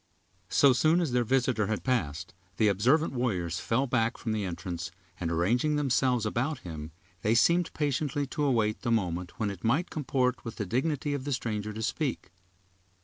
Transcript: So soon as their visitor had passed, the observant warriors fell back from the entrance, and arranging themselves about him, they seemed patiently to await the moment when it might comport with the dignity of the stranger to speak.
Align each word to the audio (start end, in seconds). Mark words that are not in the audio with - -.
So 0.49 0.73
soon 0.73 0.99
as 0.99 1.11
their 1.11 1.23
visitor 1.23 1.67
had 1.67 1.83
passed, 1.83 2.33
the 2.57 2.69
observant 2.69 3.13
warriors 3.13 3.59
fell 3.59 3.85
back 3.85 4.17
from 4.17 4.31
the 4.31 4.43
entrance, 4.45 4.89
and 5.19 5.29
arranging 5.29 5.75
themselves 5.75 6.25
about 6.25 6.61
him, 6.61 6.91
they 7.21 7.35
seemed 7.35 7.71
patiently 7.73 8.25
to 8.25 8.43
await 8.43 8.81
the 8.81 8.89
moment 8.89 9.39
when 9.39 9.51
it 9.51 9.63
might 9.63 9.91
comport 9.91 10.43
with 10.43 10.55
the 10.55 10.65
dignity 10.65 11.13
of 11.13 11.23
the 11.23 11.31
stranger 11.33 11.71
to 11.71 11.83
speak. 11.83 12.31